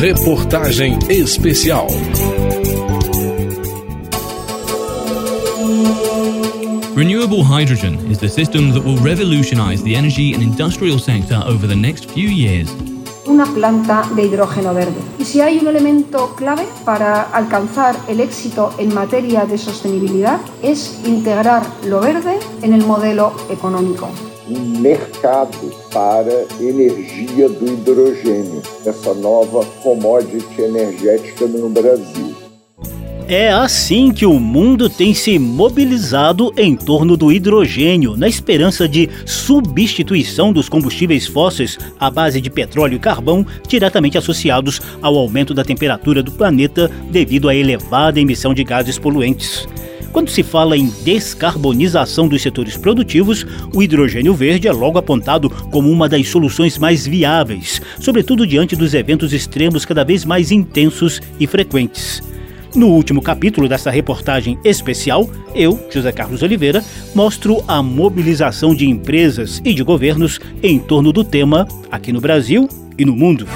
[0.00, 1.86] Reportagem Especial.
[6.94, 11.76] Renewable hydrogen is the system that will revolutionize the energy and industrial sector over the
[11.76, 12.74] next few years.
[13.26, 15.02] Una planta de hidrógeno verde.
[15.18, 20.98] Y si hay un elemento clave para alcanzar el éxito en materia de sostenibilidad es
[21.04, 24.08] integrar lo verde en el modelo económico.
[24.50, 32.34] Um mercado para energia do hidrogênio, essa nova commodity energética no Brasil.
[33.28, 39.08] É assim que o mundo tem se mobilizado em torno do hidrogênio, na esperança de
[39.24, 45.62] substituição dos combustíveis fósseis à base de petróleo e carvão, diretamente associados ao aumento da
[45.62, 49.64] temperatura do planeta devido à elevada emissão de gases poluentes.
[50.12, 55.88] Quando se fala em descarbonização dos setores produtivos, o hidrogênio verde é logo apontado como
[55.88, 61.46] uma das soluções mais viáveis, sobretudo diante dos eventos extremos cada vez mais intensos e
[61.46, 62.22] frequentes.
[62.74, 69.60] No último capítulo dessa reportagem especial, eu, José Carlos Oliveira, mostro a mobilização de empresas
[69.64, 73.46] e de governos em torno do tema aqui no Brasil e no mundo.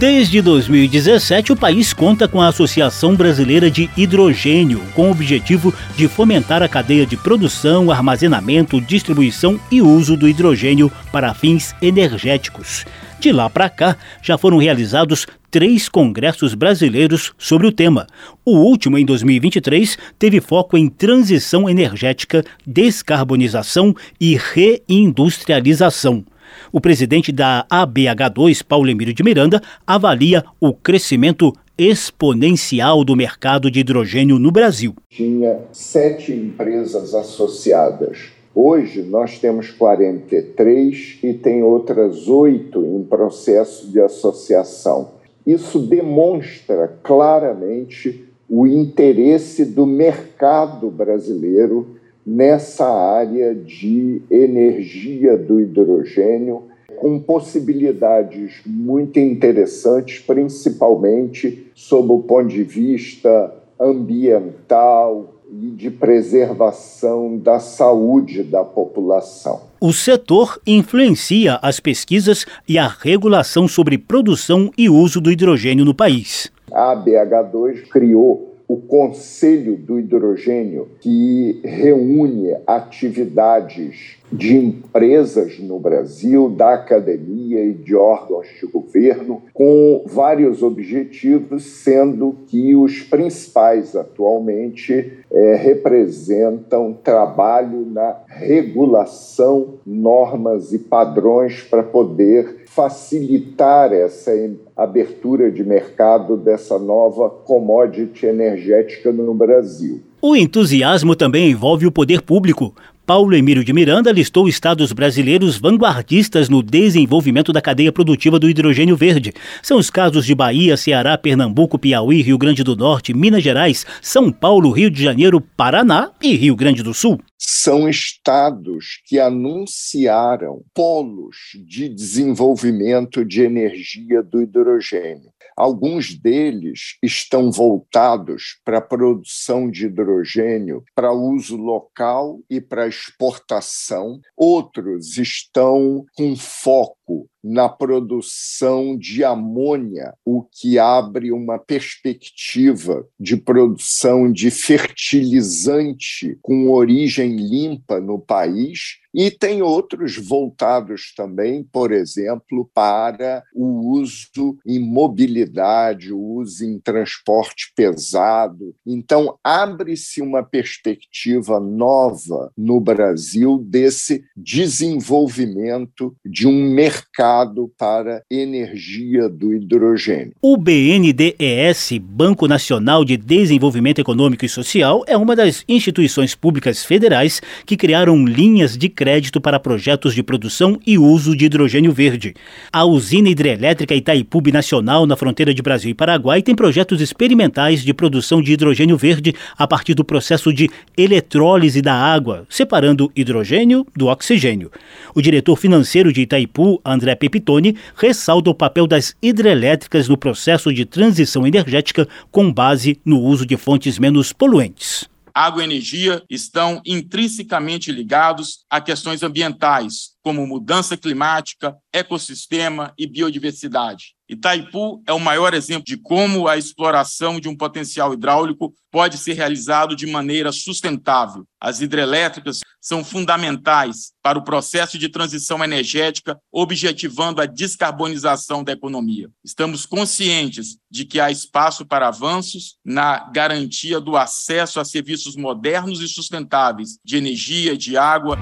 [0.00, 6.08] Desde 2017, o país conta com a Associação Brasileira de Hidrogênio, com o objetivo de
[6.08, 12.86] fomentar a cadeia de produção, armazenamento, distribuição e uso do hidrogênio para fins energéticos.
[13.20, 18.06] De lá para cá, já foram realizados três congressos brasileiros sobre o tema.
[18.42, 26.24] O último, em 2023, teve foco em transição energética, descarbonização e reindustrialização.
[26.72, 33.80] O presidente da ABH2, Paulo Emílio de Miranda, avalia o crescimento exponencial do mercado de
[33.80, 34.94] hidrogênio no Brasil.
[35.08, 38.30] Tinha sete empresas associadas.
[38.54, 45.12] Hoje nós temos 43 e tem outras oito em processo de associação.
[45.46, 51.96] Isso demonstra claramente o interesse do mercado brasileiro
[52.30, 56.62] nessa área de energia do hidrogênio,
[56.96, 67.58] com possibilidades muito interessantes, principalmente sob o ponto de vista ambiental e de preservação da
[67.58, 69.62] saúde da população.
[69.80, 75.94] O setor influencia as pesquisas e a regulação sobre produção e uso do hidrogênio no
[75.94, 76.52] país.
[76.70, 86.74] A BH2 criou o Conselho do Hidrogênio, que reúne atividades de empresas no Brasil, da
[86.74, 95.56] academia e de órgãos de governo, com vários objetivos, sendo que os principais atualmente é,
[95.56, 104.30] representam trabalho na regulação, normas e padrões para poder facilitar essa
[104.76, 110.00] abertura de mercado dessa nova commodity energética no Brasil.
[110.22, 112.72] O entusiasmo também envolve o poder público.
[113.04, 118.96] Paulo Emílio de Miranda listou estados brasileiros vanguardistas no desenvolvimento da cadeia produtiva do hidrogênio
[118.96, 119.32] verde.
[119.60, 124.30] São os casos de Bahia, Ceará, Pernambuco, Piauí, Rio Grande do Norte, Minas Gerais, São
[124.30, 127.18] Paulo, Rio de Janeiro, Paraná e Rio Grande do Sul.
[127.42, 131.36] São estados que anunciaram polos
[131.66, 135.32] de desenvolvimento de energia do hidrogênio.
[135.56, 144.20] Alguns deles estão voltados para a produção de hidrogênio para uso local e para exportação,
[144.36, 146.99] outros estão com foco
[147.42, 157.36] na produção de amônia, o que abre uma perspectiva de produção de fertilizante com origem
[157.36, 159.00] limpa no país.
[159.12, 166.78] E tem outros voltados também, por exemplo, para o uso em mobilidade, o uso em
[166.78, 168.72] transporte pesado.
[168.86, 179.28] Então, abre-se uma perspectiva nova no Brasil desse desenvolvimento de um mercado mercado para energia
[179.28, 180.32] do hidrogênio.
[180.40, 187.40] O BNDES, Banco Nacional de Desenvolvimento Econômico e Social, é uma das instituições públicas federais
[187.64, 192.34] que criaram linhas de crédito para projetos de produção e uso de hidrogênio verde.
[192.72, 197.92] A usina hidrelétrica Itaipu Nacional, na fronteira de Brasil e Paraguai, tem projetos experimentais de
[197.92, 204.06] produção de hidrogênio verde a partir do processo de eletrólise da água, separando hidrogênio do
[204.06, 204.70] oxigênio.
[205.14, 210.84] O diretor financeiro de Itaipu, André Pepitone, ressalta o papel das hidrelétricas no processo de
[210.84, 215.08] transição energética com base no uso de fontes menos poluentes.
[215.34, 224.14] Água e energia estão intrinsecamente ligados a questões ambientais, como mudança climática, ecossistema e biodiversidade.
[224.30, 229.32] Itaipu é o maior exemplo de como a exploração de um potencial hidráulico pode ser
[229.32, 231.44] realizado de maneira sustentável.
[231.60, 239.28] As hidrelétricas são fundamentais para o processo de transição energética, objetivando a descarbonização da economia.
[239.44, 246.00] Estamos conscientes de que há espaço para avanços na garantia do acesso a serviços modernos
[246.00, 248.38] e sustentáveis de energia, de água.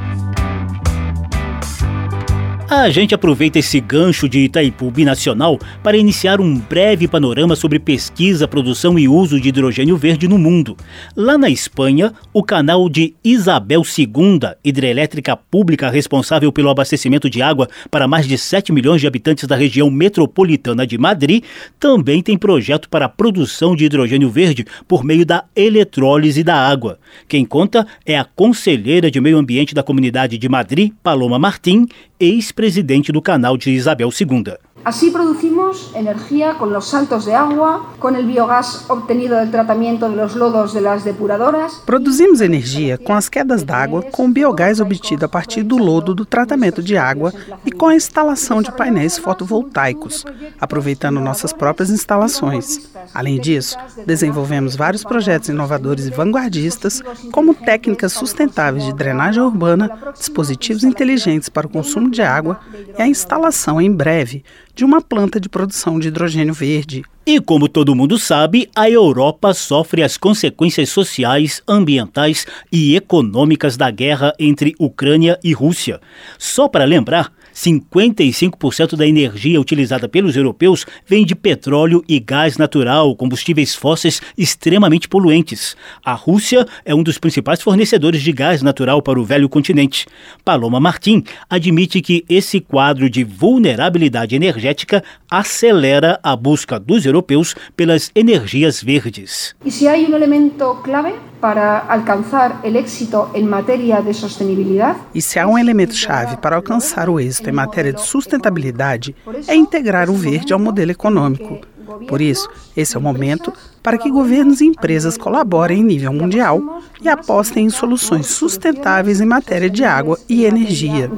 [2.70, 8.46] A gente aproveita esse gancho de Itaipu Binacional para iniciar um breve panorama sobre pesquisa,
[8.46, 10.76] produção e uso de hidrogênio verde no mundo.
[11.16, 17.70] Lá na Espanha, o canal de Isabel II, hidrelétrica pública responsável pelo abastecimento de água
[17.90, 21.44] para mais de 7 milhões de habitantes da região metropolitana de Madrid,
[21.80, 26.98] também tem projeto para a produção de hidrogênio verde por meio da eletrólise da água.
[27.26, 31.86] Quem conta é a conselheira de meio ambiente da comunidade de Madrid, Paloma Martim,
[32.20, 34.58] ex-presidente do canal de Isabel II.
[34.84, 40.16] Así producimos energía con los saltos de agua, con el biogás obtenido del tratamiento de
[40.16, 41.82] los lodos de las depuradoras.
[41.84, 46.24] Produzimos energia com as quedas d'água, com o biogás obtido a partir do lodo do
[46.24, 47.34] tratamento de água
[47.66, 50.24] e com a instalação de painéis fotovoltaicos,
[50.60, 52.88] aproveitando nossas próprias instalações.
[53.12, 53.76] Além disso,
[54.06, 61.66] desenvolvemos vários projetos inovadores e vanguardistas, como técnicas sustentáveis de drenagem urbana, dispositivos inteligentes para
[61.66, 61.70] o
[62.08, 62.60] consumo de água
[62.98, 64.42] e a instalação em breve
[64.74, 67.04] de uma planta de produção de hidrogênio verde.
[67.26, 73.90] E como todo mundo sabe, a Europa sofre as consequências sociais, ambientais e econômicas da
[73.90, 76.00] guerra entre Ucrânia e Rússia.
[76.38, 83.16] Só para lembrar, 55% da energia utilizada pelos europeus vem de petróleo e gás natural,
[83.16, 85.76] combustíveis fósseis extremamente poluentes.
[86.04, 90.06] A Rússia é um dos principais fornecedores de gás natural para o velho continente.
[90.44, 98.12] Paloma Martim admite que esse quadro de vulnerabilidade energética acelera a busca dos europeus pelas
[98.14, 99.56] energias verdes.
[99.64, 104.98] E se há um elemento clave para alcançar o êxito em matéria de sustentabilidade?
[105.14, 109.14] E se há um elemento chave para alcançar o êxito em matéria de sustentabilidade
[109.46, 111.58] é integrar o verde ao modelo econômico.
[112.06, 113.52] Por isso, esse é o momento
[113.82, 119.24] para que governos e empresas colaborem em nível mundial e apostem em soluções sustentáveis em
[119.24, 121.10] matéria de água e energia.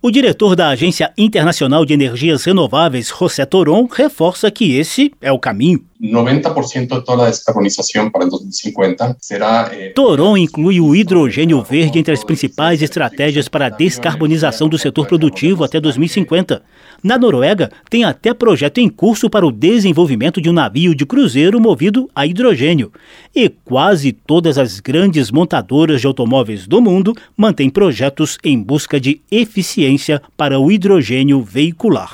[0.00, 5.38] O diretor da Agência Internacional de Energias Renováveis, José Toron, reforça que esse é o
[5.38, 5.82] caminho.
[6.00, 9.70] 90% de toda a descarbonização para 2050 será.
[9.72, 9.90] Eh...
[9.90, 15.64] Toron inclui o hidrogênio verde entre as principais estratégias para a descarbonização do setor produtivo
[15.64, 16.62] até 2050.
[17.02, 21.60] Na Noruega, tem até projeto em curso para o desenvolvimento de um navio de cruzeiro
[21.60, 22.92] movido a hidrogênio.
[23.34, 29.20] E quase todas as grandes montadoras de automóveis do mundo mantêm projetos em busca de
[29.30, 32.12] eficiência para o hidrogênio veicular.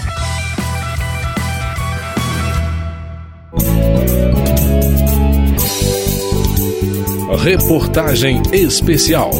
[7.38, 9.32] Reportagem especial.